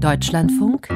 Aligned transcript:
Deutschlandfunk. 0.00 0.88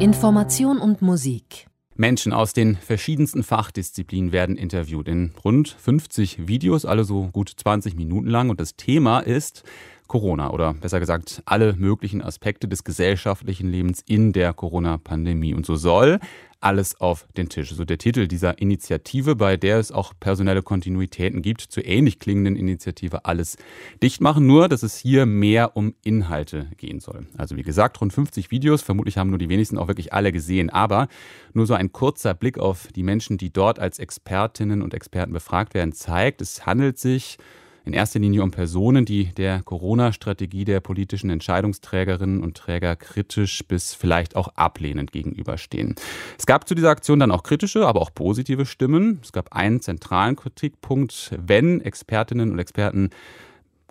Information 0.00 0.78
und 0.78 1.02
Musik. 1.02 1.66
Menschen 1.96 2.32
aus 2.32 2.54
den 2.54 2.76
verschiedensten 2.76 3.42
Fachdisziplinen 3.42 4.32
werden 4.32 4.56
interviewt. 4.56 5.06
In 5.08 5.32
rund 5.44 5.68
50 5.68 6.48
Videos, 6.48 6.86
alle 6.86 7.04
so 7.04 7.28
gut 7.28 7.52
20 7.54 7.94
Minuten 7.94 8.28
lang. 8.28 8.48
Und 8.48 8.58
das 8.58 8.76
Thema 8.76 9.20
ist 9.20 9.64
Corona 10.06 10.50
oder 10.50 10.74
besser 10.74 11.00
gesagt 11.00 11.42
alle 11.46 11.74
möglichen 11.74 12.22
Aspekte 12.22 12.68
des 12.68 12.84
gesellschaftlichen 12.84 13.70
Lebens 13.70 14.02
in 14.06 14.32
der 14.32 14.52
Corona-Pandemie. 14.52 15.54
Und 15.54 15.66
so 15.66 15.76
soll 15.76 16.18
alles 16.60 17.00
auf 17.00 17.26
den 17.36 17.48
Tisch. 17.48 17.72
So 17.72 17.84
der 17.84 17.98
Titel 17.98 18.26
dieser 18.26 18.58
Initiative, 18.58 19.36
bei 19.36 19.56
der 19.56 19.78
es 19.78 19.92
auch 19.92 20.12
personelle 20.18 20.62
Kontinuitäten 20.62 21.42
gibt, 21.42 21.60
zur 21.60 21.84
ähnlich 21.84 22.18
klingenden 22.18 22.56
Initiative 22.56 23.24
Alles 23.24 23.56
dicht 24.02 24.20
machen, 24.20 24.46
nur 24.46 24.68
dass 24.68 24.82
es 24.82 24.96
hier 24.96 25.26
mehr 25.26 25.76
um 25.76 25.94
Inhalte 26.02 26.68
gehen 26.76 27.00
soll. 27.00 27.26
Also 27.36 27.56
wie 27.56 27.62
gesagt, 27.62 28.00
rund 28.00 28.12
50 28.12 28.50
Videos, 28.50 28.82
vermutlich 28.82 29.18
haben 29.18 29.30
nur 29.30 29.38
die 29.38 29.48
wenigsten 29.48 29.78
auch 29.78 29.88
wirklich 29.88 30.12
alle 30.12 30.32
gesehen, 30.32 30.70
aber 30.70 31.08
nur 31.52 31.66
so 31.66 31.74
ein 31.74 31.92
kurzer 31.92 32.34
Blick 32.34 32.58
auf 32.58 32.88
die 32.94 33.02
Menschen, 33.02 33.38
die 33.38 33.52
dort 33.52 33.78
als 33.78 33.98
Expertinnen 33.98 34.82
und 34.82 34.94
Experten 34.94 35.32
befragt 35.32 35.74
werden, 35.74 35.92
zeigt, 35.92 36.40
es 36.40 36.66
handelt 36.66 36.98
sich 36.98 37.38
in 37.86 37.92
erster 37.92 38.18
Linie 38.18 38.42
um 38.42 38.50
Personen, 38.50 39.04
die 39.04 39.32
der 39.32 39.62
Corona-Strategie 39.62 40.64
der 40.64 40.80
politischen 40.80 41.30
Entscheidungsträgerinnen 41.30 42.42
und 42.42 42.56
Träger 42.56 42.96
kritisch 42.96 43.64
bis 43.66 43.94
vielleicht 43.94 44.34
auch 44.34 44.48
ablehnend 44.56 45.12
gegenüberstehen. 45.12 45.94
Es 46.36 46.46
gab 46.46 46.68
zu 46.68 46.74
dieser 46.74 46.90
Aktion 46.90 47.20
dann 47.20 47.30
auch 47.30 47.44
kritische, 47.44 47.86
aber 47.86 48.02
auch 48.02 48.12
positive 48.12 48.66
Stimmen. 48.66 49.20
Es 49.22 49.32
gab 49.32 49.54
einen 49.54 49.80
zentralen 49.80 50.34
Kritikpunkt, 50.34 51.32
wenn 51.38 51.80
Expertinnen 51.80 52.50
und 52.50 52.58
Experten 52.58 53.10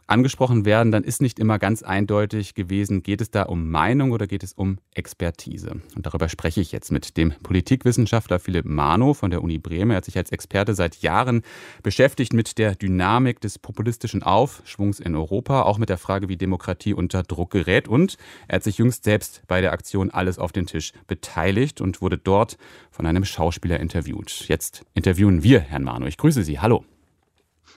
angesprochen 0.08 0.66
werden, 0.66 0.92
dann 0.92 1.04
ist 1.04 1.22
nicht 1.22 1.40
immer 1.40 1.58
ganz 1.58 1.82
eindeutig 1.82 2.54
gewesen, 2.54 3.02
geht 3.02 3.22
es 3.22 3.32
da 3.32 3.44
um 3.44 3.70
Meinung 3.70 4.12
oder 4.12 4.28
geht 4.28 4.44
es 4.44 4.54
um 4.54 4.78
Expertise. 4.94 5.82
Und 5.96 6.06
darüber 6.06 6.30
spreche 6.30 6.62
ich 6.62 6.72
jetzt 6.72 6.92
mit 6.92 7.18
dem 7.18 7.34
Politikwissenschaftler 7.42 8.40
Philipp 8.40 8.66
Mano 8.66 9.14
von 9.14 9.32
der 9.32 9.44
Uni 9.44 9.58
Bremen. 9.58 9.92
Er 9.92 9.98
hat 9.98 10.06
sich 10.06 10.18
als 10.18 10.32
Experte 10.32 10.76
seit 10.76 10.98
Jahren 10.98 11.42
beschäftigt 11.82 12.34
mit 12.34 12.58
der 12.58 12.76
Dynamik 12.76 13.42
des 13.42 13.58
populistischen 13.58 14.22
Aufschwungs 14.22 15.00
in 15.00 15.16
Europa, 15.16 15.64
auch 15.64 15.78
mit 15.78 15.90
der 15.90 15.98
Frage, 15.98 16.30
wie 16.30 16.38
Demokratie 16.38 16.94
unter 16.94 17.24
Druck 17.24 17.52
gerät. 17.52 17.88
Und 17.88 18.18
er 18.48 18.58
hat 18.58 18.64
sich 18.64 18.78
jüngst 18.78 19.04
selbst 19.04 19.42
bei 19.48 19.62
der 19.62 19.74
Aktion 19.74 20.12
Alles 20.12 20.38
auf 20.38 20.52
den 20.52 20.68
Tisch 20.68 20.92
beteiligt 21.08 21.82
und 21.82 22.02
wurde 22.02 22.18
dort 22.18 22.58
von 22.92 23.06
einem 23.06 23.26
Schauspieler 23.26 23.80
interviewt. 23.80 24.46
Jetzt 24.48 24.86
interviewen 24.94 25.42
wir 25.42 25.62
Herrn 25.62 25.84
Mano. 25.84 26.06
Ich 26.06 26.18
grüße 26.18 26.44
Sie. 26.44 26.60
Hallo. 26.60 26.86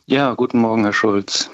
Ja, 0.06 0.32
guten 0.34 0.60
Morgen, 0.60 0.84
Herr 0.84 0.92
Schulz. 0.94 1.50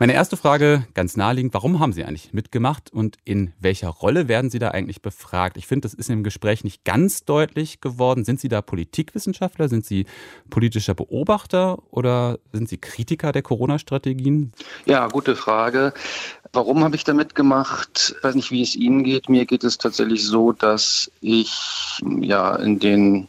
Meine 0.00 0.12
erste 0.12 0.36
Frage, 0.36 0.86
ganz 0.94 1.16
naheliegend, 1.16 1.52
warum 1.54 1.80
haben 1.80 1.92
Sie 1.92 2.04
eigentlich 2.04 2.32
mitgemacht 2.32 2.92
und 2.92 3.16
in 3.24 3.52
welcher 3.58 3.88
Rolle 3.88 4.28
werden 4.28 4.48
Sie 4.48 4.60
da 4.60 4.68
eigentlich 4.68 5.02
befragt? 5.02 5.56
Ich 5.56 5.66
finde, 5.66 5.88
das 5.88 5.94
ist 5.94 6.08
im 6.08 6.22
Gespräch 6.22 6.62
nicht 6.62 6.84
ganz 6.84 7.24
deutlich 7.24 7.80
geworden. 7.80 8.24
Sind 8.24 8.38
Sie 8.38 8.48
da 8.48 8.62
Politikwissenschaftler? 8.62 9.68
Sind 9.68 9.84
Sie 9.84 10.06
politischer 10.50 10.94
Beobachter 10.94 11.78
oder 11.90 12.38
sind 12.52 12.68
Sie 12.68 12.78
Kritiker 12.78 13.32
der 13.32 13.42
Corona-Strategien? 13.42 14.52
Ja, 14.86 15.08
gute 15.08 15.34
Frage. 15.34 15.92
Warum 16.52 16.84
habe 16.84 16.94
ich 16.94 17.02
da 17.02 17.12
mitgemacht? 17.12 18.14
Ich 18.16 18.22
weiß 18.22 18.36
nicht, 18.36 18.52
wie 18.52 18.62
es 18.62 18.76
Ihnen 18.76 19.02
geht. 19.02 19.28
Mir 19.28 19.46
geht 19.46 19.64
es 19.64 19.78
tatsächlich 19.78 20.24
so, 20.24 20.52
dass 20.52 21.10
ich 21.20 21.52
ja 22.20 22.54
in 22.54 22.78
den 22.78 23.26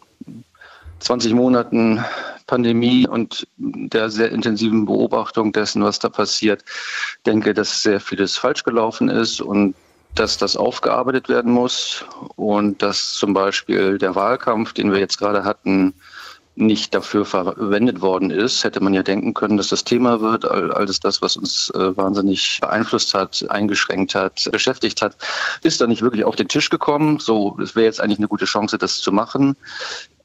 20 1.00 1.33
Monaten 1.33 2.06
Pandemie 2.50 3.08
und 3.08 3.47
der 3.58 4.09
sehr 4.09 4.31
intensiven 4.31 4.88
Beobachtung 4.88 5.52
dessen, 5.53 5.83
was 5.83 6.00
da 6.00 6.09
passiert, 6.09 6.66
denke, 7.28 7.53
dass 7.53 7.83
sehr 7.83 8.00
vieles 8.00 8.38
falsch 8.38 8.64
gelaufen 8.64 9.08
ist 9.08 9.39
und 9.39 9.75
dass 10.16 10.39
das 10.39 10.58
aufgearbeitet 10.58 11.30
werden 11.30 11.52
muss 11.52 12.03
und 12.38 12.81
dass 12.81 13.14
zum 13.14 13.36
Beispiel 13.36 14.00
der 14.00 14.16
Wahlkampf, 14.16 14.73
den 14.73 14.92
wir 14.92 14.97
jetzt 14.97 15.20
gerade 15.20 15.44
hatten, 15.44 15.94
nicht 16.55 16.95
dafür 16.95 17.23
verwendet 17.23 18.02
worden 18.02 18.31
ist, 18.31 18.64
hätte 18.64 18.81
man 18.81 18.95
ja 18.95 19.04
denken 19.04 19.36
können, 19.36 19.55
dass 19.55 19.70
das 19.70 19.83
Thema 19.83 20.20
wird. 20.20 20.43
Alles 20.43 20.99
das, 20.99 21.21
was 21.21 21.37
uns 21.37 21.71
äh, 21.76 21.95
wahnsinnig 21.95 22.58
beeinflusst 22.60 23.14
hat, 23.14 23.45
eingeschränkt 23.49 24.16
hat, 24.16 24.49
beschäftigt 24.52 25.04
hat, 25.04 25.16
ist 25.61 25.80
da 25.80 25.87
nicht 25.87 26.02
wirklich 26.02 26.26
auf 26.26 26.36
den 26.36 26.49
Tisch 26.49 26.70
gekommen. 26.70 27.20
So, 27.20 27.58
es 27.61 27.76
wäre 27.76 27.86
jetzt 27.86 28.02
eigentlich 28.02 28.17
eine 28.17 28.27
gute 28.27 28.45
Chance, 28.45 28.77
das 28.77 28.99
zu 28.99 29.11
machen. 29.11 29.55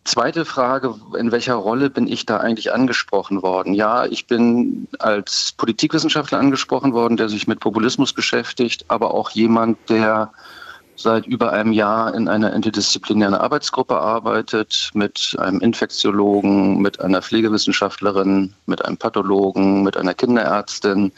Zweite 0.05 0.45
Frage, 0.45 0.95
in 1.19 1.33
welcher 1.33 1.55
Rolle 1.55 1.89
bin 1.89 2.07
ich 2.07 2.27
da 2.27 2.37
eigentlich 2.37 2.75
angesprochen 2.75 3.43
worden? 3.43 3.73
Ja, 3.73 4.05
ich 4.05 4.27
bin 4.27 4.87
als 4.99 5.53
Politikwissenschaftler 5.57 6.39
angesprochen 6.39 6.93
worden, 6.93 7.17
der 7.17 7.31
sich 7.31 7.47
mit 7.47 7.61
Populismus 7.61 8.13
beschäftigt, 8.13 8.85
aber 8.89 9.15
auch 9.15 9.31
jemand, 9.31 9.79
der 9.89 10.31
seit 10.97 11.27
über 11.27 11.53
einem 11.53 11.73
Jahr 11.73 12.15
in 12.15 12.29
einer 12.29 12.53
interdisziplinären 12.53 13.35
Arbeitsgruppe 13.35 13.97
arbeitet, 13.97 14.91
mit 14.95 15.37
einem 15.39 15.61
Infektiologen, 15.61 16.81
mit 16.81 17.01
einer 17.01 17.23
Pflegewissenschaftlerin, 17.23 18.55
mit 18.67 18.85
einem 18.85 18.97
Pathologen, 18.97 19.83
mit 19.83 19.97
einer 19.97 20.15
Kinderärztin, 20.15 21.13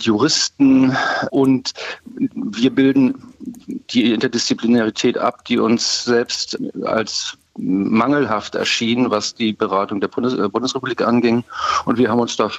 Juristen 0.00 0.96
und 1.30 1.72
wir 2.04 2.74
bilden 2.74 3.32
die 3.90 4.12
Interdisziplinarität 4.12 5.18
ab, 5.18 5.44
die 5.44 5.58
uns 5.58 6.04
selbst 6.04 6.58
als 6.82 7.38
mangelhaft 7.56 8.54
erschien, 8.54 9.10
was 9.10 9.34
die 9.34 9.52
Beratung 9.52 10.00
der 10.00 10.08
Bundes 10.08 10.34
äh, 10.34 10.48
Bundesrepublik 10.48 11.02
anging. 11.02 11.44
Und 11.84 11.98
wir 11.98 12.10
haben 12.10 12.20
uns 12.20 12.36
da 12.36 12.50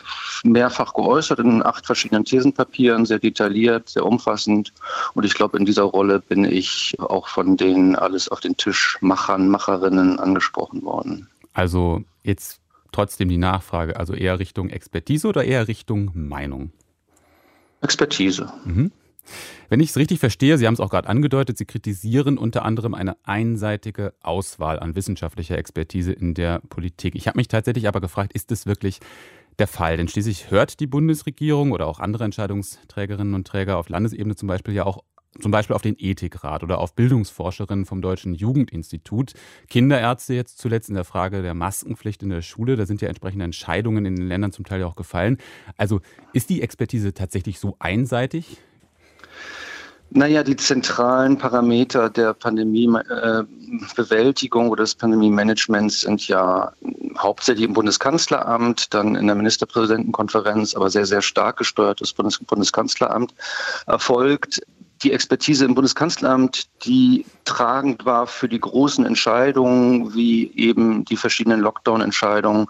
mehrfach 0.44 0.94
geäußert 0.94 1.40
in 1.40 1.66
acht 1.66 1.86
verschiedenen 1.86 2.26
Thesenpapieren, 2.26 3.06
sehr 3.06 3.20
detailliert, 3.20 3.90
sehr 3.90 4.06
umfassend. 4.06 4.74
Und 5.14 5.26
ich 5.26 5.34
glaube, 5.34 5.58
in 5.58 5.66
dieser 5.66 5.84
Rolle 5.84 6.20
bin 6.20 6.46
ich 6.46 6.96
auch 7.00 7.28
von 7.28 7.58
den 7.58 7.96
alles 7.96 8.30
auf 8.30 8.40
den 8.40 8.56
Tisch 8.58 8.98
Machern, 9.02 9.50
Macherinnen 9.50 10.20
angesprochen 10.20 10.84
worden. 10.84 11.28
Also 11.54 12.04
jetzt 12.24 12.62
trotzdem 12.92 13.30
die 13.30 13.38
Nachfrage, 13.38 13.98
also 14.00 14.14
eher 14.14 14.40
Richtung 14.40 14.70
Expertise 14.70 15.28
oder 15.28 15.44
eher 15.44 15.68
Richtung 15.68 16.12
Meinung? 16.14 16.72
Expertise. 17.82 18.52
Mhm. 18.64 18.92
Wenn 19.70 19.80
ich 19.80 19.90
es 19.90 19.98
richtig 19.98 20.20
verstehe, 20.20 20.58
Sie 20.58 20.68
haben 20.68 20.74
es 20.74 20.80
auch 20.80 20.90
gerade 20.90 21.10
angedeutet, 21.10 21.58
Sie 21.58 21.66
kritisieren 21.66 22.38
unter 22.38 22.64
anderem 22.66 22.94
eine 22.94 23.18
einseitige 23.24 24.14
Auswahl 24.22 24.80
an 24.80 24.96
wissenschaftlicher 24.96 25.58
Expertise 25.58 26.12
in 26.14 26.34
der 26.34 26.60
Politik. 26.70 27.16
Ich 27.16 27.28
habe 27.28 27.38
mich 27.38 27.48
tatsächlich 27.48 27.88
aber 27.88 28.02
gefragt, 28.02 28.34
ist 28.34 28.52
das 28.52 28.66
wirklich 28.66 29.00
der 29.60 29.68
Fall? 29.68 29.98
Denn 29.98 30.08
schließlich 30.08 30.52
hört 30.52 30.80
die 30.80 30.88
Bundesregierung 30.88 31.72
oder 31.72 31.88
auch 31.88 32.00
andere 32.00 32.24
Entscheidungsträgerinnen 32.26 33.34
und 33.34 33.48
Träger 33.48 33.78
auf 33.78 33.90
Landesebene 33.90 34.36
zum 34.36 34.48
Beispiel 34.48 34.74
ja 34.74 34.86
auch 34.86 35.04
zum 35.42 35.52
Beispiel 35.52 35.76
auf 35.76 35.82
den 35.82 35.96
Ethikrat 35.98 36.64
oder 36.64 36.80
auf 36.80 36.96
Bildungsforscherinnen 36.96 37.86
vom 37.86 38.02
Deutschen 38.02 38.34
Jugendinstitut, 38.34 39.34
Kinderärzte 39.70 40.34
jetzt 40.34 40.60
zuletzt 40.60 40.90
in 40.90 40.96
der 40.96 41.04
Frage 41.04 41.42
der 41.42 41.54
Maskenpflicht 41.54 42.24
in 42.24 42.30
der 42.30 42.42
Schule. 42.42 42.76
Da 42.76 42.86
sind 42.86 43.02
ja 43.02 43.10
entsprechende 43.10 43.46
Entscheidungen 43.46 44.06
in 44.06 44.16
den 44.16 44.28
Ländern 44.28 44.52
zum 44.52 44.66
Teil 44.66 44.80
ja 44.80 44.88
auch 44.88 44.96
gefallen. 44.96 45.38
Also 45.78 46.00
ist 46.34 46.50
die 46.50 46.62
Expertise 46.62 47.14
tatsächlich 47.14 47.60
so 47.60 47.76
einseitig? 47.80 48.58
Naja, 50.16 50.44
die 50.44 50.56
zentralen 50.56 51.38
Parameter 51.38 52.10
der 52.10 52.34
Pandemiebewältigung 52.34 54.68
äh, 54.68 54.70
oder 54.70 54.84
des 54.84 54.96
Pandemie-Managements 54.96 56.00
sind 56.00 56.26
ja 56.30 56.72
hauptsächlich 57.18 57.66
im 57.66 57.74
Bundeskanzleramt, 57.74 58.94
dann 58.94 59.16
in 59.16 59.28
der 59.28 59.36
Ministerpräsidentenkonferenz, 59.36 60.74
aber 60.74 60.90
sehr, 60.90 61.06
sehr 61.06 61.22
stark 61.22 61.58
gesteuertes 61.58 62.14
Bundes 62.14 62.40
Bundeskanzleramt 62.40 63.34
erfolgt. 63.88 64.62
Die 65.04 65.12
Expertise 65.12 65.66
im 65.66 65.76
Bundeskanzleramt, 65.76 66.70
die 66.86 67.26
tragend 67.46 68.06
war 68.06 68.28
für 68.28 68.50
die 68.50 68.60
großen 68.60 69.06
Entscheidungen, 69.06 70.14
wie 70.14 70.52
eben 70.56 71.06
die 71.06 71.16
verschiedenen 71.16 71.62
Lockdown-Entscheidungen 71.62 72.68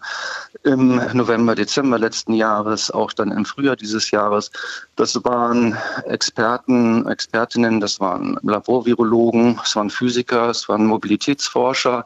im 0.64 1.02
November, 1.14 1.56
Dezember 1.56 1.98
letzten 1.98 2.34
Jahres, 2.34 2.92
auch 2.92 3.14
dann 3.14 3.32
im 3.32 3.46
Frühjahr 3.46 3.76
dieses 3.76 4.12
Jahres. 4.12 4.52
Das 4.96 5.16
waren 5.24 5.78
Experten, 6.06 7.08
Expertinnen, 7.08 7.80
das 7.80 8.00
waren 8.00 8.38
Laborvirologen, 8.44 9.60
es 9.64 9.76
waren 9.76 9.90
Physiker, 9.90 10.50
es 10.50 10.68
waren 10.68 10.86
Mobilitätsforscher, 10.86 12.06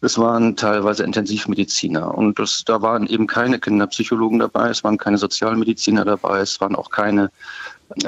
es 0.00 0.18
waren 0.18 0.54
teilweise 0.56 1.02
Intensivmediziner. 1.02 2.14
Und 2.14 2.38
das, 2.38 2.64
da 2.64 2.82
waren 2.82 3.06
eben 3.06 3.26
keine 3.26 3.58
Kinderpsychologen 3.58 4.38
dabei, 4.38 4.68
es 4.68 4.84
waren 4.84 4.98
keine 4.98 5.18
Sozialmediziner 5.18 6.04
dabei, 6.04 6.40
es 6.40 6.60
waren 6.60 6.76
auch 6.76 6.90
keine 6.90 7.30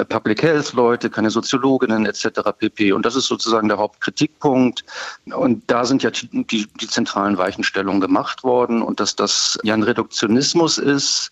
Public 0.09 0.41
Health 0.43 0.73
Leute, 0.73 1.09
keine 1.09 1.29
Soziologinnen 1.29 2.05
etc. 2.05 2.41
pp. 2.57 2.91
Und 2.91 3.05
das 3.05 3.15
ist 3.15 3.27
sozusagen 3.27 3.67
der 3.67 3.77
Hauptkritikpunkt. 3.97 4.83
Und 5.25 5.63
da 5.67 5.85
sind 5.85 6.03
ja 6.03 6.11
die, 6.11 6.67
die 6.67 6.87
zentralen 6.87 7.37
Weichenstellungen 7.37 8.01
gemacht 8.01 8.43
worden. 8.43 8.81
Und 8.81 8.99
dass 8.99 9.15
das 9.15 9.57
ja 9.63 9.73
ein 9.73 9.83
Reduktionismus 9.83 10.77
ist, 10.77 11.31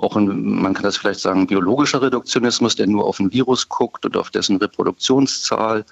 auch 0.00 0.14
ein, 0.14 0.54
man 0.62 0.74
kann 0.74 0.84
das 0.84 0.96
vielleicht 0.96 1.18
sagen, 1.18 1.48
biologischer 1.48 2.00
Reduktionismus, 2.00 2.76
der 2.76 2.86
nur 2.86 3.04
auf 3.04 3.18
ein 3.18 3.32
Virus 3.32 3.68
guckt 3.68 4.06
und 4.06 4.16
auf 4.16 4.30
dessen 4.30 4.56
Reproduktionszahl 4.58 5.84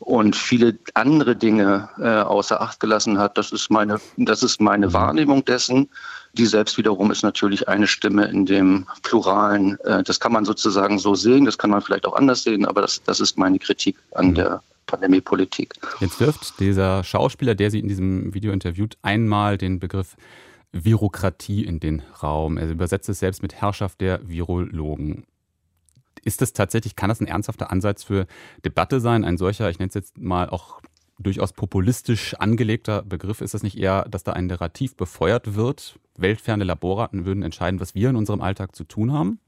und 0.00 0.36
viele 0.36 0.78
andere 0.92 1.34
Dinge 1.34 1.88
äh, 1.98 2.08
außer 2.08 2.60
Acht 2.60 2.78
gelassen 2.78 3.18
hat. 3.18 3.38
Das 3.38 3.52
ist 3.52 3.70
meine, 3.70 4.00
das 4.18 4.42
ist 4.42 4.60
meine 4.60 4.92
Wahrnehmung 4.92 5.46
dessen. 5.46 5.88
Die 6.34 6.44
selbst 6.44 6.76
wiederum 6.76 7.10
ist 7.10 7.22
natürlich 7.22 7.66
eine 7.66 7.86
Stimme 7.86 8.26
in 8.26 8.44
dem 8.44 8.86
Pluralen. 9.02 9.80
Äh, 9.80 10.02
das 10.02 10.20
kann 10.20 10.32
man 10.32 10.44
sozusagen 10.44 10.98
so 10.98 11.14
sehen, 11.14 11.46
das 11.46 11.56
kann 11.56 11.70
man 11.70 11.80
vielleicht 11.80 12.06
auch 12.06 12.16
anders 12.16 12.42
sehen, 12.42 12.66
aber 12.66 12.82
das, 12.82 13.02
das 13.04 13.18
ist 13.18 13.38
meine 13.38 13.58
Kritik 13.58 13.96
an 14.12 14.28
mhm. 14.28 14.34
der 14.34 14.62
Pandemiepolitik. 14.86 15.74
Jetzt 16.00 16.20
wirft 16.20 16.60
dieser 16.60 17.04
Schauspieler, 17.04 17.54
der 17.54 17.70
Sie 17.70 17.80
in 17.80 17.88
diesem 17.88 18.34
Video 18.34 18.52
interviewt, 18.52 18.96
einmal 19.02 19.58
den 19.58 19.78
Begriff 19.78 20.16
Virokratie 20.72 21.64
in 21.64 21.80
den 21.80 22.02
Raum. 22.22 22.58
Er 22.58 22.68
übersetzt 22.68 23.08
es 23.08 23.20
selbst 23.20 23.42
mit 23.42 23.54
Herrschaft 23.54 24.00
der 24.00 24.28
Virologen. 24.28 25.24
Ist 26.24 26.40
das 26.40 26.52
tatsächlich, 26.52 26.96
kann 26.96 27.10
das 27.10 27.20
ein 27.20 27.26
ernsthafter 27.26 27.70
Ansatz 27.70 28.02
für 28.02 28.26
Debatte 28.64 29.00
sein? 29.00 29.24
Ein 29.24 29.36
solcher, 29.36 29.70
ich 29.70 29.78
nenne 29.78 29.88
es 29.88 29.94
jetzt 29.94 30.18
mal 30.18 30.48
auch 30.48 30.80
durchaus 31.18 31.52
populistisch 31.52 32.34
angelegter 32.34 33.02
Begriff. 33.02 33.40
Ist 33.40 33.54
das 33.54 33.62
nicht 33.62 33.78
eher, 33.78 34.06
dass 34.08 34.24
da 34.24 34.32
ein 34.32 34.46
Narrativ 34.46 34.96
befeuert 34.96 35.54
wird? 35.54 35.98
Weltferne 36.16 36.64
Laborraten 36.64 37.24
würden 37.24 37.42
entscheiden, 37.42 37.78
was 37.78 37.94
wir 37.94 38.10
in 38.10 38.16
unserem 38.16 38.40
Alltag 38.40 38.74
zu 38.74 38.84
tun 38.84 39.12
haben? 39.12 39.38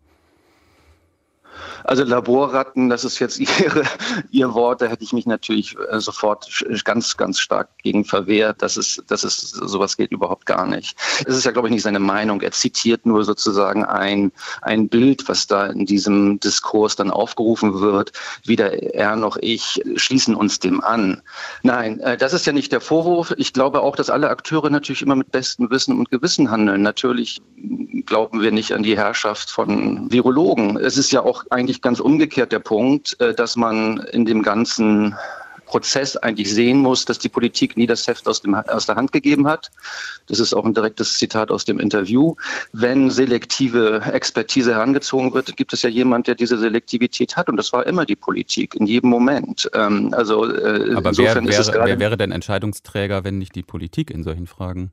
Also 1.84 2.04
Laborratten, 2.04 2.88
das 2.88 3.04
ist 3.04 3.18
jetzt 3.18 3.38
ihre, 3.38 3.82
Ihr 4.30 4.54
Wort, 4.54 4.82
da 4.82 4.86
hätte 4.86 5.04
ich 5.04 5.12
mich 5.12 5.26
natürlich 5.26 5.76
äh, 5.90 6.00
sofort 6.00 6.64
ganz, 6.84 7.16
ganz 7.16 7.40
stark 7.40 7.68
gegen 7.82 8.04
verwehrt. 8.04 8.62
Das 8.62 8.76
ist, 8.76 9.02
das 9.08 9.24
ist, 9.24 9.50
sowas 9.50 9.96
geht 9.96 10.12
überhaupt 10.12 10.46
gar 10.46 10.66
nicht. 10.66 10.96
Es 11.26 11.36
ist 11.36 11.44
ja, 11.44 11.52
glaube 11.52 11.68
ich, 11.68 11.72
nicht 11.72 11.82
seine 11.82 12.00
Meinung. 12.00 12.40
Er 12.40 12.52
zitiert 12.52 13.06
nur 13.06 13.24
sozusagen 13.24 13.84
ein, 13.84 14.32
ein 14.62 14.88
Bild, 14.88 15.28
was 15.28 15.46
da 15.46 15.66
in 15.66 15.86
diesem 15.86 16.40
Diskurs 16.40 16.96
dann 16.96 17.10
aufgerufen 17.10 17.80
wird. 17.80 18.12
Weder 18.44 18.72
er 18.94 19.16
noch 19.16 19.36
ich 19.40 19.80
schließen 19.96 20.34
uns 20.34 20.58
dem 20.58 20.82
an. 20.82 21.22
Nein, 21.62 22.00
äh, 22.00 22.16
das 22.16 22.32
ist 22.32 22.46
ja 22.46 22.52
nicht 22.52 22.72
der 22.72 22.80
Vorwurf. 22.80 23.34
Ich 23.36 23.52
glaube 23.52 23.80
auch, 23.80 23.96
dass 23.96 24.10
alle 24.10 24.30
Akteure 24.30 24.70
natürlich 24.70 25.02
immer 25.02 25.16
mit 25.16 25.30
bestem 25.30 25.70
Wissen 25.70 25.98
und 25.98 26.10
Gewissen 26.10 26.50
handeln. 26.50 26.82
Natürlich 26.82 27.40
glauben 28.06 28.40
wir 28.40 28.52
nicht 28.52 28.72
an 28.72 28.82
die 28.82 28.96
Herrschaft 28.96 29.50
von 29.50 30.10
Virologen. 30.10 30.76
Es 30.76 30.96
ist 30.96 31.12
ja 31.12 31.22
auch 31.22 31.44
eigentlich 31.50 31.82
ganz 31.82 32.00
umgekehrt 32.00 32.52
der 32.52 32.58
Punkt, 32.58 33.18
äh, 33.20 33.34
dass 33.34 33.56
man 33.56 33.98
in 34.12 34.24
dem 34.24 34.42
ganzen 34.42 35.14
Prozess 35.66 36.16
eigentlich 36.16 36.52
sehen 36.52 36.78
muss, 36.78 37.04
dass 37.04 37.18
die 37.18 37.28
Politik 37.28 37.76
nie 37.76 37.86
das 37.86 38.06
Heft 38.06 38.26
aus, 38.28 38.40
dem, 38.40 38.54
aus 38.54 38.86
der 38.86 38.94
Hand 38.94 39.12
gegeben 39.12 39.46
hat. 39.46 39.70
Das 40.28 40.40
ist 40.40 40.54
auch 40.54 40.64
ein 40.64 40.74
direktes 40.74 41.18
Zitat 41.18 41.50
aus 41.50 41.64
dem 41.64 41.78
Interview. 41.78 42.34
Wenn 42.72 43.10
selektive 43.10 44.00
Expertise 44.12 44.74
herangezogen 44.74 45.34
wird, 45.34 45.56
gibt 45.56 45.72
es 45.72 45.82
ja 45.82 45.90
jemand, 45.90 46.28
der 46.28 46.36
diese 46.36 46.56
Selektivität 46.56 47.36
hat. 47.36 47.48
Und 47.48 47.56
das 47.56 47.72
war 47.72 47.86
immer 47.86 48.06
die 48.06 48.16
Politik, 48.16 48.74
in 48.76 48.86
jedem 48.86 49.10
Moment. 49.10 49.68
Ähm, 49.74 50.14
also, 50.16 50.50
äh, 50.50 50.94
Aber 50.94 51.16
wer 51.16 51.34
wäre, 51.34 51.86
wer 51.86 51.98
wäre 51.98 52.16
denn 52.16 52.32
Entscheidungsträger, 52.32 53.24
wenn 53.24 53.38
nicht 53.38 53.54
die 53.54 53.62
Politik 53.62 54.10
in 54.10 54.22
solchen 54.22 54.46
Fragen? 54.46 54.92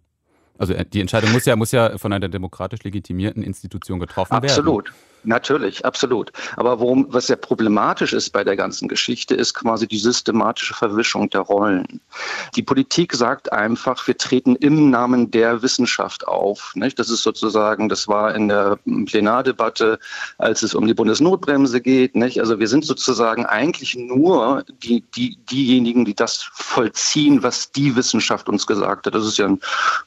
Also 0.58 0.74
äh, 0.74 0.86
die 0.86 1.02
Entscheidung 1.02 1.32
muss 1.32 1.46
ja, 1.46 1.56
muss 1.56 1.72
ja 1.72 1.98
von 1.98 2.14
einer 2.14 2.30
demokratisch 2.30 2.84
legitimierten 2.84 3.44
Institution 3.44 4.00
getroffen 4.00 4.34
Absolut. 4.34 4.66
werden. 4.66 4.80
Absolut. 4.80 4.94
Natürlich, 5.24 5.86
absolut. 5.86 6.32
Aber 6.58 6.80
worum, 6.80 7.08
was 7.10 7.28
sehr 7.28 7.38
problematisch 7.38 8.14
ist 8.14 8.32
bei 8.32 8.44
der 8.44 8.56
ganzen 8.56 8.88
Geschichte, 8.88 9.36
ist 9.36 9.54
quasi 9.54 9.88
die 9.88 9.98
systematische 9.98 10.74
Verwischung 10.74 11.30
der 11.30 11.42
Rollen. 11.42 12.02
Die 12.56 12.62
Politik 12.62 13.14
sagt 13.14 13.52
einfach, 13.52 14.06
wir 14.06 14.18
treten 14.18 14.56
im 14.58 14.90
Namen 14.90 15.32
der 15.32 15.62
Wissenschaft 15.62 16.28
auf. 16.28 16.74
Nicht? 16.76 17.00
Das 17.00 17.10
ist 17.10 17.24
sozusagen, 17.24 17.88
das 17.88 18.08
war 18.08 18.36
in 18.36 18.50
der 18.50 18.78
Plenardebatte, 19.06 19.98
als 20.38 20.62
es 20.62 20.76
um 20.76 20.88
die 20.88 20.94
Bundesnotbremse 20.94 21.80
geht. 21.80 22.16
Nicht? 22.16 22.40
Also 22.40 22.60
wir 22.60 22.68
sind 22.68 22.84
sozusagen 22.84 23.46
eigentlich 23.46 23.96
nur 23.96 24.66
die, 24.84 25.04
die, 25.16 25.38
diejenigen, 25.50 26.04
die 26.04 26.16
das 26.16 26.50
vollziehen, 26.54 27.44
was 27.44 27.72
die 27.72 27.96
Wissenschaft 27.96 28.50
uns 28.50 28.68
gesagt 28.68 29.06
hat. 29.06 29.16
Das 29.16 29.26
ist 29.26 29.38
ja 29.38 29.56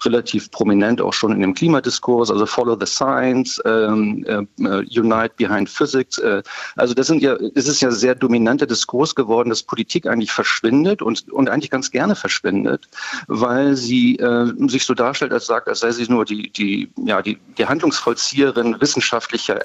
relativ 0.05 0.36
prominent 0.41 1.01
auch 1.01 1.13
schon 1.13 1.33
in 1.33 1.41
dem 1.41 1.55
Klimadiskurs, 1.55 2.31
also 2.31 2.47
Follow 2.47 2.77
the 2.79 2.87
Science, 2.87 3.61
ähm, 3.65 4.25
äh, 4.59 4.99
Unite 4.99 5.33
Behind 5.37 5.69
Physics. 5.69 6.19
Äh, 6.19 6.43
also 6.77 6.95
das 6.95 7.07
sind 7.07 7.23
ja, 7.23 7.37
es 7.55 7.69
ist 7.69 7.81
ja 7.81 7.91
sehr 7.91 8.15
dominanter 8.15 8.67
Diskurs 8.67 9.15
geworden, 9.15 9.51
dass 9.51 9.63
Politik 9.63 10.07
eigentlich 10.07 10.33
verschwindet 10.33 11.03
und, 11.03 11.31
und 11.33 11.49
eigentlich 11.49 11.71
ganz 11.71 11.91
gerne 11.91 12.15
verschwindet, 12.15 12.89
weil 13.27 13.77
sie 13.77 14.17
äh, 14.17 14.53
sich 14.69 14.85
so 14.85 14.95
darstellt, 14.95 15.33
als 15.33 15.47
sagt, 15.47 15.69
als 15.69 15.81
sei 15.81 15.91
sie 15.91 16.07
nur 16.09 16.25
die, 16.25 16.51
die, 16.51 16.91
ja, 17.05 17.23
die, 17.23 17.39
die 17.59 17.67
Handlungsvollzieherin 17.67 18.81
wissenschaftlicher 18.81 19.61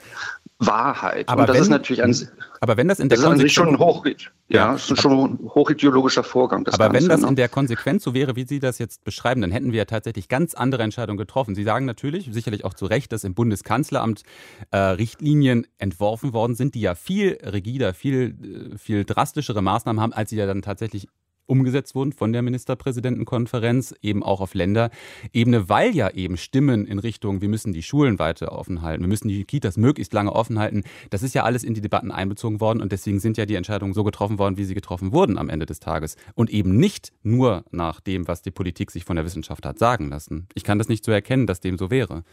Wahrheit. 0.62 1.28
Aber 1.28 1.42
und 1.42 1.50
das 1.50 1.56
wenn, 1.56 1.64
ist 1.64 1.70
natürlich 1.70 2.04
ein, 2.04 2.16
aber 2.60 2.78
wenn 2.78 2.88
das 2.88 3.00
in 3.00 3.10
der 3.10 3.18
das 3.18 3.24
ist 3.24 3.30
Konsequenz 3.30 3.54
schon 3.54 3.80
hoch, 3.80 4.06
ja, 4.06 4.14
ja, 4.50 4.76
ist 4.76 5.02
schon 5.02 5.12
ein 5.12 5.40
hochideologischer 5.50 6.24
Vorgang. 6.24 6.66
aber 6.68 6.90
Ganze, 6.90 6.94
wenn 6.94 7.10
das 7.10 7.22
ne? 7.22 7.28
in 7.30 7.36
der 7.36 7.50
Konsequenz 7.50 8.04
so 8.04 8.14
wäre, 8.14 8.36
wie 8.36 8.46
Sie 8.46 8.60
das 8.60 8.78
jetzt 8.78 9.04
beschreiben, 9.04 9.42
dann 9.42 9.52
hätten 9.52 9.72
wir 9.72 9.80
ja 9.80 9.86
tatsächlich 9.86 10.28
ganz 10.28 10.54
andere 10.54 10.84
Entscheidungen 10.84 11.18
getroffen. 11.18 11.56
Sie 11.56 11.64
sagen 11.64 11.86
natürlich, 11.86 12.30
sicherlich 12.32 12.64
auch 12.64 12.76
zu 12.76 12.86
Recht, 12.86 13.12
dass 13.12 13.24
im 13.24 13.34
Bundeskanzleramt 13.34 14.22
äh, 14.70 14.78
Richtlinien 14.78 15.66
entworfen 15.80 16.34
worden 16.34 16.56
sind, 16.56 16.76
die 16.76 16.82
ja 16.82 16.94
viel 16.94 17.40
rigider, 17.44 17.96
viel, 17.96 18.72
äh, 18.74 18.78
viel 18.78 19.04
drastischere 19.04 19.64
Maßnahmen 19.64 20.00
haben, 20.00 20.14
als 20.14 20.30
sie 20.30 20.38
ja 20.38 20.46
dann 20.46 20.62
tatsächlich 20.62 21.08
umgesetzt 21.52 21.96
wurden 21.96 22.14
von 22.14 22.32
der 22.32 22.42
Ministerpräsidentenkonferenz, 22.42 23.94
eben 24.02 24.24
auch 24.24 24.40
auf 24.40 24.54
Länderebene, 24.54 25.68
weil 25.68 25.94
ja 25.94 26.10
eben 26.10 26.38
Stimmen 26.38 26.88
in 26.88 26.98
Richtung, 26.98 27.42
wir 27.42 27.50
müssen 27.50 27.74
die 27.74 27.84
Schulen 27.84 28.20
weiter 28.20 28.54
offen 28.54 28.82
halten, 28.82 29.04
wir 29.04 29.10
müssen 29.10 29.28
die 29.28 29.44
Kitas 29.44 29.76
möglichst 29.76 30.14
lange 30.14 30.32
offen 30.32 30.58
halten, 30.58 30.84
das 31.10 31.24
ist 31.24 31.36
ja 31.36 31.44
alles 31.44 31.66
in 31.66 31.74
die 31.74 31.82
Debatten 31.82 32.10
einbezogen 32.10 32.62
worden 32.62 32.82
und 32.82 32.94
deswegen 32.94 33.20
sind 33.20 33.38
ja 33.38 33.46
die 33.46 33.56
Entscheidungen 33.56 33.94
so 33.94 34.06
getroffen 34.06 34.40
worden, 34.40 34.56
wie 34.58 34.64
sie 34.64 34.74
getroffen 34.74 35.12
wurden 35.12 35.38
am 35.38 35.50
Ende 35.50 35.66
des 35.66 35.82
Tages 35.82 36.16
und 36.36 36.50
eben 36.50 36.78
nicht 36.78 37.12
nur 37.22 37.66
nach 37.72 38.00
dem, 38.00 38.30
was 38.30 38.42
die 38.42 38.52
Politik 38.52 38.90
sich 38.90 39.04
von 39.04 39.18
der 39.18 39.26
Wissenschaft 39.26 39.66
hat 39.66 39.78
sagen 39.78 40.10
lassen. 40.10 40.48
Ich 40.54 40.64
kann 40.64 40.78
das 40.78 40.88
nicht 40.88 41.04
so 41.04 41.12
erkennen, 41.12 41.48
dass 41.48 41.60
dem 41.60 41.78
so 41.78 41.92
wäre. 41.92 42.24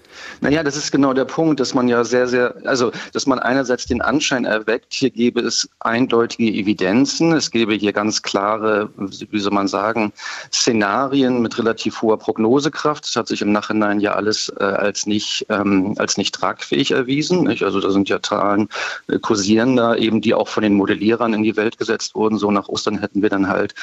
Naja, 0.41 0.63
das 0.63 0.77
ist 0.77 0.93
genau 0.93 1.13
der 1.13 1.25
Punkt, 1.25 1.59
dass 1.59 1.75
man 1.75 1.89
ja 1.89 2.05
sehr, 2.05 2.29
sehr, 2.29 2.55
also 2.65 2.93
dass 3.13 3.27
man 3.27 3.41
einerseits 3.41 3.87
den 3.87 4.01
Anschein 4.01 4.45
erweckt, 4.45 4.95
hier 4.95 5.11
gäbe 5.11 5.41
es 5.41 5.69
eindeutige 5.81 6.53
Evidenzen, 6.53 7.33
es 7.33 7.51
gäbe 7.51 7.75
hier 7.75 7.93
ganz 7.93 8.23
klare 8.23 8.91
wie 9.11 9.39
soll 9.39 9.53
man 9.53 9.69
sagen, 9.69 10.13
Szenarien 10.53 11.43
mit 11.43 11.59
relativ 11.59 12.03
hoher 12.03 12.19
Prognosekraft. 12.19 13.05
Das 13.05 13.17
hat 13.17 13.29
sich 13.29 13.43
im 13.43 13.53
Nachhinein 13.53 14.01
ja 14.01 14.13
alles 14.13 14.53
äh, 14.61 14.65
als, 14.65 15.07
nicht, 15.07 15.47
ähm, 15.49 15.95
als 15.99 16.17
nicht 16.17 16.35
tragfähig 16.35 16.91
erwiesen. 16.91 17.45
Nicht? 17.45 17.63
Also 17.63 17.81
da 17.81 17.91
sind 17.91 18.09
ja 18.09 18.21
Zahlen 18.23 18.69
äh, 19.09 19.19
kursieren 19.19 19.77
da 19.77 19.95
eben, 19.95 20.21
die 20.21 20.35
auch 20.35 20.49
von 20.49 20.63
den 20.63 20.75
Modellierern 20.75 21.35
in 21.35 21.43
die 21.43 21.57
Welt 21.57 21.79
gesetzt 21.79 22.15
wurden. 22.15 22.39
So 22.39 22.51
nach 22.51 22.69
Ostern 22.69 22.99
hätten 22.99 23.23
wir 23.23 23.29
dann 23.29 23.49
halt 23.49 23.75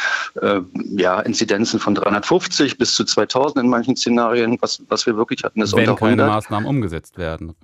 äh, 0.41 0.61
ja, 0.95 1.19
Inzidenzen 1.21 1.79
von 1.79 1.95
350 1.95 2.77
bis 2.77 2.95
zu 2.95 3.03
2000 3.03 3.63
in 3.63 3.69
manchen 3.69 3.95
Szenarien. 3.95 4.57
Was, 4.61 4.81
was 4.89 5.05
wir 5.05 5.17
wirklich 5.17 5.43
hatten, 5.43 5.61
ist 5.61 5.75
Wenn 5.75 5.89
unter 5.89 6.03
100. 6.03 6.19
keine 6.19 6.31
Maßnahmen 6.31 6.67
umgesetzt 6.67 7.17
werden. 7.17 7.55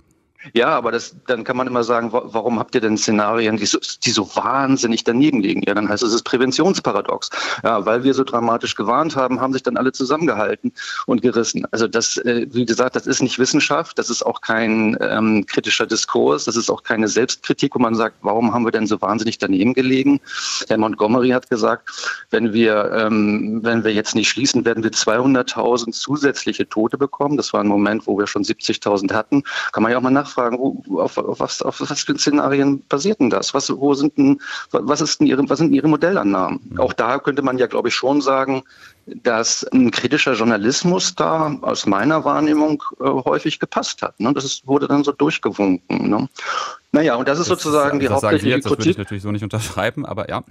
Ja, 0.53 0.69
aber 0.69 0.91
das, 0.91 1.15
dann 1.27 1.43
kann 1.43 1.55
man 1.55 1.67
immer 1.67 1.83
sagen, 1.83 2.11
warum 2.11 2.57
habt 2.57 2.73
ihr 2.73 2.81
denn 2.81 2.97
Szenarien, 2.97 3.57
die 3.57 3.65
so, 3.65 3.77
die 4.03 4.09
so 4.09 4.27
wahnsinnig 4.35 5.03
daneben 5.03 5.41
liegen? 5.41 5.61
Ja, 5.63 5.75
dann 5.75 5.87
heißt 5.87 6.01
es, 6.03 6.09
es 6.09 6.15
ist 6.15 6.23
Präventionsparadox. 6.23 7.29
Ja, 7.63 7.85
weil 7.85 8.03
wir 8.03 8.13
so 8.13 8.23
dramatisch 8.23 8.75
gewarnt 8.75 9.15
haben, 9.15 9.39
haben 9.39 9.53
sich 9.53 9.63
dann 9.63 9.77
alle 9.77 9.91
zusammengehalten 9.91 10.73
und 11.05 11.21
gerissen. 11.21 11.65
Also 11.71 11.87
das, 11.87 12.17
äh, 12.17 12.47
wie 12.51 12.65
gesagt, 12.65 12.95
das 12.95 13.05
ist 13.05 13.21
nicht 13.21 13.37
Wissenschaft, 13.37 13.99
das 13.99 14.09
ist 14.09 14.23
auch 14.23 14.41
kein 14.41 14.97
ähm, 14.99 15.45
kritischer 15.45 15.85
Diskurs, 15.85 16.45
das 16.45 16.55
ist 16.55 16.69
auch 16.69 16.83
keine 16.83 17.07
Selbstkritik, 17.07 17.75
wo 17.75 17.79
man 17.79 17.93
sagt, 17.93 18.17
warum 18.21 18.53
haben 18.53 18.65
wir 18.65 18.71
denn 18.71 18.87
so 18.87 18.99
wahnsinnig 19.01 19.37
daneben 19.37 19.73
gelegen? 19.73 20.19
Herr 20.67 20.77
Montgomery 20.77 21.29
hat 21.29 21.49
gesagt, 21.49 22.25
wenn 22.31 22.51
wir, 22.53 22.91
ähm, 22.93 23.59
wenn 23.63 23.83
wir 23.83 23.93
jetzt 23.93 24.15
nicht 24.15 24.29
schließen, 24.29 24.65
werden 24.65 24.83
wir 24.83 24.91
200.000 24.91 25.91
zusätzliche 25.91 26.67
Tote 26.67 26.97
bekommen. 26.97 27.37
Das 27.37 27.53
war 27.53 27.61
ein 27.61 27.67
Moment, 27.67 28.07
wo 28.07 28.17
wir 28.17 28.25
schon 28.25 28.43
70.000 28.43 29.13
hatten. 29.13 29.43
Kann 29.71 29.83
man 29.83 29.91
ja 29.91 29.97
auch 29.99 30.01
mal 30.01 30.09
nach 30.09 30.30
nachfragen, 30.31 30.57
wo, 30.59 31.01
auf, 31.01 31.17
auf, 31.17 31.39
was, 31.39 31.61
auf 31.61 31.81
was 31.81 32.03
für 32.03 32.17
Szenarien 32.17 32.81
basiert 32.87 33.19
denn 33.19 33.29
das? 33.29 33.53
Was, 33.53 33.69
wo 33.69 33.93
sind 33.93 34.17
denn, 34.17 34.41
was, 34.71 35.01
ist 35.01 35.19
denn 35.19 35.27
ihre, 35.27 35.47
was 35.49 35.59
sind 35.59 35.73
Ihre 35.73 35.87
Modellannahmen? 35.87 36.59
Mhm. 36.71 36.79
Auch 36.79 36.93
da 36.93 37.19
könnte 37.19 37.41
man 37.41 37.57
ja, 37.57 37.67
glaube 37.67 37.89
ich, 37.89 37.95
schon 37.95 38.21
sagen, 38.21 38.63
dass 39.05 39.63
ein 39.65 39.91
kritischer 39.91 40.33
Journalismus 40.33 41.15
da 41.15 41.55
aus 41.61 41.85
meiner 41.85 42.23
Wahrnehmung 42.23 42.83
äh, 42.99 43.03
häufig 43.03 43.59
gepasst 43.59 44.01
hat. 44.01 44.19
Ne? 44.19 44.33
Das 44.33 44.45
ist, 44.45 44.67
wurde 44.67 44.87
dann 44.87 45.03
so 45.03 45.11
durchgewunken. 45.11 46.09
Ne? 46.09 46.29
Naja, 46.93 47.15
und 47.15 47.27
das 47.27 47.39
ist 47.39 47.49
das 47.49 47.61
sozusagen 47.61 47.99
ist, 47.99 48.03
die 48.03 48.13
hauptsächliche 48.13 48.59
Kritik. 48.59 48.63
Das 48.63 48.71
würde 48.71 48.89
ich 48.89 48.97
natürlich 48.97 49.23
so 49.23 49.31
nicht 49.31 49.43
unterschreiben, 49.43 50.05
aber 50.05 50.29
ja. 50.29 50.43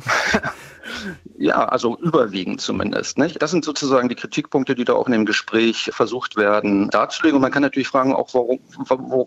ja, 1.39 1.67
also 1.67 1.99
überwiegend 1.99 2.63
zumindest. 2.63 3.19
Nicht? 3.19 3.43
Das 3.43 3.51
sind 3.51 3.63
sozusagen 3.63 4.09
die 4.09 4.15
Kritikpunkte, 4.15 4.75
die 4.75 4.85
da 4.85 4.95
auch 4.95 5.07
in 5.07 5.13
dem 5.13 5.27
Gespräch 5.27 5.91
versucht 5.93 6.37
werden 6.37 6.89
darzulegen. 6.89 7.37
Und 7.37 7.43
man 7.43 7.51
kann 7.51 7.63
natürlich 7.63 7.89
fragen, 7.89 8.15
auch 8.15 8.33
warum, 8.33 8.59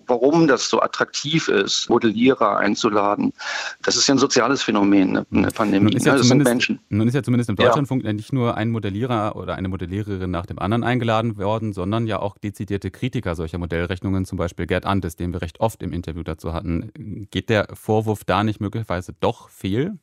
warum 0.08 0.48
das 0.48 0.68
so 0.70 0.82
attraktiv 0.82 1.50
ist, 1.50 1.88
Modellierer 1.88 2.58
einzuladen. 2.58 3.32
Das 3.84 3.96
ist 3.96 4.08
ja 4.08 4.16
ein 4.16 4.20
soziales 4.20 4.64
Phänomen, 4.64 5.12
ne? 5.12 5.26
eine 5.32 5.52
Pandemie. 5.52 5.92
Nun 5.92 5.98
ist 5.98 6.06
ja, 6.08 6.16
ne? 6.16 6.22
zumindest, 6.22 6.72
nun 6.90 7.08
ist 7.08 7.14
ja 7.14 7.22
zumindest 7.22 7.50
im 7.52 7.56
Deutschlandfunk 7.56 8.04
ja. 8.04 8.14
nicht 8.14 8.34
nur 8.34 8.58
ein 8.58 8.72
Modellierer 8.72 9.36
oder 9.36 9.54
eine 9.54 9.68
Modelliererin 9.68 10.32
nach 10.32 10.48
dem 10.48 10.58
anderen 10.58 10.84
eingeladen 10.84 11.38
worden, 11.38 11.74
sondern 11.74 12.08
ja 12.08 12.20
auch 12.20 12.40
dezidierte 12.40 12.90
Kritiker 12.90 13.36
solcher 13.36 13.60
Modellrechnungen, 13.60 14.26
zum 14.26 14.40
Beispiel 14.40 14.66
Gerd 14.66 14.86
Antes, 14.86 15.16
den 15.16 15.32
wir 15.32 15.44
recht 15.44 15.60
oft 15.60 15.84
im 15.84 15.94
Interview 15.94 16.24
dazu 16.24 16.54
hatten. 16.54 16.92
Geht 17.32 17.50
der 17.50 17.68
Vorwurf 17.74 18.24
da 18.24 18.44
nicht 18.44 18.62
möglicherweise 18.62 19.14
doch 19.20 19.50
fehl? 19.50 19.98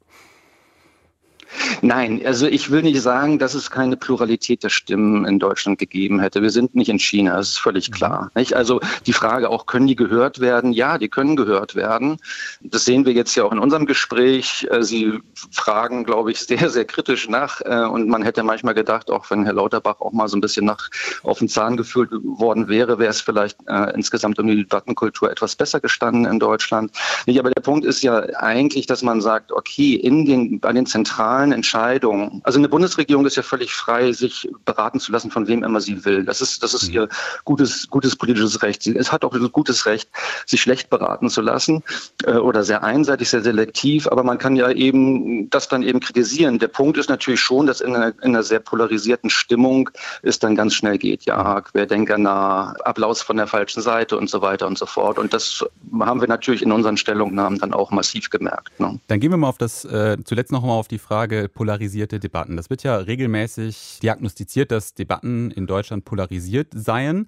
Nein, 1.82 2.20
also 2.24 2.46
ich 2.46 2.70
will 2.70 2.82
nicht 2.82 3.00
sagen, 3.00 3.38
dass 3.38 3.54
es 3.54 3.70
keine 3.70 3.96
Pluralität 3.96 4.62
der 4.62 4.68
Stimmen 4.68 5.24
in 5.24 5.38
Deutschland 5.38 5.78
gegeben 5.78 6.20
hätte. 6.20 6.42
Wir 6.42 6.50
sind 6.50 6.74
nicht 6.74 6.88
in 6.88 6.98
China, 6.98 7.36
das 7.36 7.50
ist 7.50 7.58
völlig 7.58 7.88
mhm. 7.88 7.94
klar. 7.94 8.30
Nicht? 8.34 8.54
Also 8.54 8.80
die 9.06 9.12
Frage 9.12 9.48
auch, 9.48 9.66
können 9.66 9.86
die 9.86 9.96
gehört 9.96 10.40
werden? 10.40 10.72
Ja, 10.72 10.98
die 10.98 11.08
können 11.08 11.36
gehört 11.36 11.74
werden. 11.74 12.18
Das 12.60 12.84
sehen 12.84 13.06
wir 13.06 13.12
jetzt 13.12 13.34
ja 13.34 13.44
auch 13.44 13.52
in 13.52 13.58
unserem 13.58 13.86
Gespräch. 13.86 14.66
Äh, 14.70 14.82
Sie 14.82 15.20
fragen, 15.50 16.04
glaube 16.04 16.32
ich, 16.32 16.40
sehr, 16.40 16.68
sehr 16.68 16.84
kritisch 16.84 17.28
nach. 17.28 17.60
Äh, 17.62 17.84
und 17.84 18.08
man 18.08 18.22
hätte 18.22 18.42
manchmal 18.42 18.74
gedacht, 18.74 19.10
auch 19.10 19.30
wenn 19.30 19.44
Herr 19.44 19.54
Lauterbach 19.54 20.00
auch 20.00 20.12
mal 20.12 20.28
so 20.28 20.36
ein 20.36 20.40
bisschen 20.40 20.66
nach 20.66 20.90
auf 21.22 21.38
den 21.38 21.48
Zahn 21.48 21.76
gefühlt 21.76 22.10
worden 22.12 22.68
wäre, 22.68 22.98
wäre 22.98 23.10
es 23.10 23.20
vielleicht 23.20 23.56
äh, 23.68 23.92
insgesamt 23.94 24.38
um 24.38 24.46
die 24.46 24.56
Debattenkultur 24.56 25.30
etwas 25.30 25.56
besser 25.56 25.80
gestanden 25.80 26.26
in 26.26 26.38
Deutschland. 26.38 26.92
Nicht, 27.26 27.38
aber 27.38 27.50
der 27.50 27.62
Punkt 27.62 27.86
ist 27.86 28.02
ja 28.02 28.20
eigentlich, 28.38 28.86
dass 28.86 29.02
man 29.02 29.20
sagt, 29.20 29.52
okay, 29.52 29.94
in 29.94 30.24
den, 30.26 30.60
bei 30.60 30.72
den 30.72 30.86
zentralen 30.86 31.52
Entscheidungen, 31.52 31.69
also 31.74 32.58
eine 32.58 32.68
Bundesregierung 32.68 33.26
ist 33.26 33.36
ja 33.36 33.42
völlig 33.42 33.72
frei, 33.72 34.12
sich 34.12 34.48
beraten 34.64 35.00
zu 35.00 35.12
lassen, 35.12 35.30
von 35.30 35.46
wem 35.46 35.62
immer 35.62 35.80
sie 35.80 36.04
will. 36.04 36.24
Das 36.24 36.40
ist, 36.40 36.62
das 36.62 36.74
ist 36.74 36.88
mhm. 36.88 36.94
ihr 36.94 37.08
gutes, 37.44 37.88
gutes 37.88 38.16
politisches 38.16 38.62
Recht. 38.62 38.86
Es 38.86 39.12
hat 39.12 39.24
auch 39.24 39.34
ein 39.34 39.52
gutes 39.52 39.86
Recht, 39.86 40.08
sich 40.46 40.60
schlecht 40.60 40.90
beraten 40.90 41.30
zu 41.30 41.40
lassen 41.40 41.82
äh, 42.24 42.32
oder 42.32 42.64
sehr 42.64 42.82
einseitig, 42.82 43.28
sehr 43.28 43.42
selektiv. 43.42 44.06
Aber 44.08 44.22
man 44.22 44.38
kann 44.38 44.56
ja 44.56 44.70
eben 44.70 45.48
das 45.50 45.68
dann 45.68 45.82
eben 45.82 46.00
kritisieren. 46.00 46.58
Der 46.58 46.68
Punkt 46.68 46.96
ist 46.98 47.08
natürlich 47.08 47.40
schon, 47.40 47.66
dass 47.66 47.80
in 47.80 47.94
einer, 47.94 48.08
in 48.22 48.30
einer 48.30 48.42
sehr 48.42 48.60
polarisierten 48.60 49.30
Stimmung 49.30 49.90
es 50.22 50.38
dann 50.38 50.56
ganz 50.56 50.74
schnell 50.74 50.98
geht. 50.98 51.24
Ja, 51.24 51.60
Querdenker 51.60 52.18
nah, 52.18 52.74
Applaus 52.84 53.22
von 53.22 53.36
der 53.36 53.46
falschen 53.46 53.82
Seite 53.82 54.16
und 54.16 54.30
so 54.30 54.42
weiter 54.42 54.66
und 54.66 54.78
so 54.78 54.86
fort. 54.86 55.18
Und 55.18 55.32
das 55.32 55.64
haben 56.00 56.20
wir 56.20 56.28
natürlich 56.28 56.62
in 56.62 56.72
unseren 56.72 56.96
Stellungnahmen 56.96 57.58
dann 57.58 57.72
auch 57.72 57.90
massiv 57.90 58.30
gemerkt. 58.30 58.78
Ne? 58.78 58.98
Dann 59.08 59.20
gehen 59.20 59.30
wir 59.30 59.36
mal 59.36 59.48
auf 59.48 59.58
das, 59.58 59.84
äh, 59.84 60.16
zuletzt 60.24 60.52
noch 60.52 60.62
mal 60.62 60.72
auf 60.72 60.88
die 60.88 60.98
Frage 60.98 61.48
polarisierte 61.60 62.18
Debatten. 62.18 62.56
Das 62.56 62.70
wird 62.70 62.84
ja 62.84 62.96
regelmäßig 62.96 63.98
diagnostiziert, 64.02 64.70
dass 64.70 64.94
Debatten 64.94 65.50
in 65.50 65.66
Deutschland 65.66 66.06
polarisiert 66.06 66.68
seien. 66.74 67.26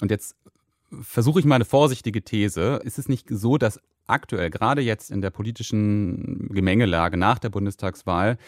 Und 0.00 0.12
jetzt 0.12 0.36
versuche 1.00 1.40
ich 1.40 1.46
mal 1.46 1.56
eine 1.56 1.64
vorsichtige 1.64 2.22
These. 2.22 2.80
Ist 2.84 3.00
es 3.00 3.08
nicht 3.08 3.26
so, 3.28 3.58
dass 3.58 3.80
aktuell, 4.06 4.50
gerade 4.50 4.82
jetzt 4.82 5.10
in 5.10 5.20
der 5.20 5.30
politischen 5.30 6.48
Gemengelage 6.52 7.16
nach 7.16 7.40
der 7.40 7.48
Bundestagswahl, 7.48 8.38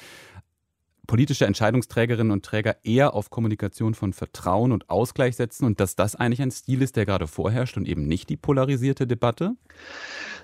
politische 1.07 1.47
Entscheidungsträgerinnen 1.47 2.33
und 2.33 2.45
Träger 2.45 2.77
eher 2.83 3.15
auf 3.15 3.31
Kommunikation 3.31 3.95
von 3.95 4.13
Vertrauen 4.13 4.73
und 4.73 4.91
Ausgleich 4.91 5.37
setzen 5.37 5.65
und 5.65 5.81
dass 5.81 5.97
das 5.97 6.17
eigentlich 6.17 6.43
ein 6.43 6.51
Stil 6.51 6.83
ist, 6.83 6.97
der 6.97 7.07
gerade 7.07 7.27
vorherrscht 7.27 7.77
und 7.77 7.87
eben 7.87 8.07
nicht 8.07 8.29
die 8.29 8.37
polarisierte 8.37 9.07
Debatte? 9.07 9.55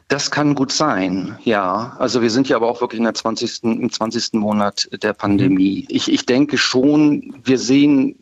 Das 0.08 0.30
kann 0.32 0.56
gut 0.56 0.72
sein, 0.72 1.38
ja. 1.44 1.94
Also 1.98 2.20
wir 2.20 2.30
sind 2.30 2.48
ja 2.48 2.56
aber 2.56 2.68
auch 2.68 2.80
wirklich 2.80 2.98
in 2.98 3.04
der 3.04 3.14
20. 3.14 3.62
im 3.62 3.92
20. 3.92 4.34
Monat 4.34 4.88
der 5.02 5.12
Pandemie. 5.12 5.82
Mhm. 5.82 5.86
Ich, 5.88 6.10
ich 6.10 6.26
denke 6.26 6.58
schon, 6.58 7.36
wir 7.44 7.58
sehen 7.58 8.16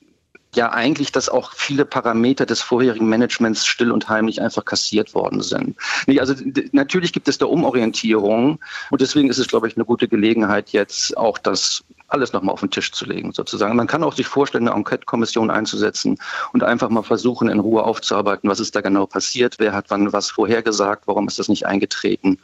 ja 0.54 0.71
eigentlich, 0.71 1.12
dass 1.12 1.28
auch 1.28 1.52
viele 1.52 1.85
Parameter 1.85 2.47
des 2.47 2.61
vorherigen 2.61 3.09
Managements 3.09 3.66
still 3.66 3.92
und 3.92 4.09
heimlich 4.09 4.40
einfach 4.40 4.64
kassiert 4.64 5.14
worden 5.14 5.40
sind. 5.40 5.76
Also 6.18 6.35
natürlich 6.73 7.12
gibt 7.12 7.28
es 7.28 7.38
da 7.38 7.47
Umorientierung 7.47 8.59
und 8.90 9.00
deswegen 9.00 9.28
ist 9.28 9.38
es, 9.38 9.49
glaube 9.49 9.68
ich, 9.68 9.76
eine 9.76 9.85
gute 9.85 10.09
Gelegenheit, 10.09 10.71
jetzt 10.71 11.16
auch 11.16 11.38
das 11.38 11.85
alles 12.08 12.32
nochmal 12.32 12.52
auf 12.52 12.60
den 12.60 12.70
Tisch 12.70 12.92
zu 12.92 13.04
legen, 13.04 13.32
sozusagen. 13.32 13.76
Man 13.76 13.86
kann 13.86 14.02
auch 14.02 14.14
sich 14.14 14.26
vorstellen, 14.26 14.66
eine 14.66 14.76
Enquete-Kommission 14.76 15.50
einzusetzen 15.50 16.18
und 16.52 16.62
einfach 16.62 16.88
mal 16.88 17.02
versuchen, 17.02 17.48
in 17.48 17.60
Ruhe 17.60 17.84
aufzuarbeiten, 17.84 18.48
was 18.50 18.60
ist 18.60 18.74
da 18.74 18.80
genau 18.80 19.06
passiert, 19.06 19.56
wer 19.58 19.72
hat 19.72 19.86
wann 19.88 20.12
was 20.12 20.30
vorhergesagt, 20.30 21.06
warum 21.06 21.28
ist 21.28 21.38
das 21.38 21.48
nicht 21.48 21.66
eingetreten. 21.66 22.38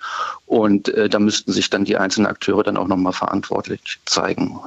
Und 0.47 0.88
äh, 0.88 1.09
da 1.09 1.18
müssten 1.18 1.52
sich 1.52 1.71
dann 1.71 1.85
die 1.85 1.97
einzelnen 1.97 2.26
Akteure 2.26 2.62
dann 2.62 2.76
auch 2.76 2.88
nochmal 2.88 3.12
verantwortlich 3.12 3.99
zeigen. 4.04 4.61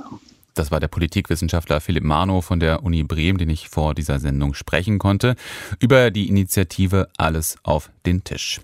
Das 0.57 0.71
war 0.71 0.79
der 0.79 0.87
Politikwissenschaftler 0.87 1.79
Philipp 1.79 2.03
Marnow 2.03 2.43
von 2.43 2.59
der 2.59 2.83
Uni 2.83 3.03
Bremen, 3.03 3.37
den 3.37 3.49
ich 3.51 3.69
vor 3.69 3.93
dieser 3.93 4.19
Sendung 4.19 4.55
sprechen 4.55 4.97
konnte, 4.97 5.35
über 5.79 6.09
die 6.09 6.27
Initiative 6.27 7.09
Alles 7.17 7.57
auf 7.61 7.91
den 8.07 8.23
Tisch. 8.23 8.59